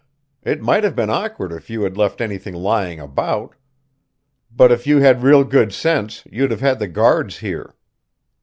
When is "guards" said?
6.87-7.37